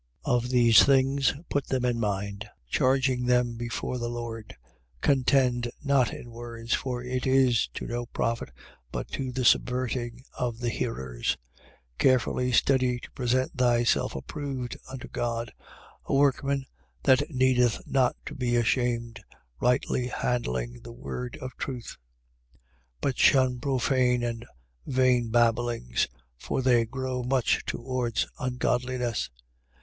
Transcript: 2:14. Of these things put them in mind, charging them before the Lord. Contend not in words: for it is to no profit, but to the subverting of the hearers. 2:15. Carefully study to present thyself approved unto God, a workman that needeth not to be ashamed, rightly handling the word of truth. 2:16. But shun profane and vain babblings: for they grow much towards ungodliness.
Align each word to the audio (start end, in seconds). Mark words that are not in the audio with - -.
2:14. 0.25 0.33
Of 0.35 0.49
these 0.49 0.83
things 0.83 1.35
put 1.47 1.67
them 1.67 1.85
in 1.85 1.99
mind, 1.99 2.49
charging 2.67 3.27
them 3.27 3.55
before 3.55 3.99
the 3.99 4.09
Lord. 4.09 4.55
Contend 4.99 5.69
not 5.83 6.11
in 6.11 6.31
words: 6.31 6.73
for 6.73 7.03
it 7.03 7.27
is 7.27 7.67
to 7.75 7.85
no 7.85 8.07
profit, 8.07 8.49
but 8.91 9.07
to 9.09 9.31
the 9.31 9.45
subverting 9.45 10.23
of 10.35 10.57
the 10.57 10.71
hearers. 10.71 11.37
2:15. 11.99 11.99
Carefully 11.99 12.51
study 12.51 12.99
to 12.99 13.11
present 13.11 13.55
thyself 13.55 14.15
approved 14.15 14.75
unto 14.91 15.07
God, 15.07 15.53
a 16.05 16.15
workman 16.15 16.65
that 17.03 17.29
needeth 17.29 17.79
not 17.85 18.15
to 18.25 18.33
be 18.33 18.55
ashamed, 18.55 19.19
rightly 19.59 20.07
handling 20.07 20.81
the 20.81 20.93
word 20.93 21.37
of 21.39 21.55
truth. 21.57 21.97
2:16. 22.55 22.67
But 23.01 23.19
shun 23.19 23.59
profane 23.59 24.23
and 24.23 24.47
vain 24.87 25.29
babblings: 25.29 26.07
for 26.39 26.63
they 26.63 26.85
grow 26.87 27.21
much 27.21 27.63
towards 27.67 28.25
ungodliness. 28.39 29.29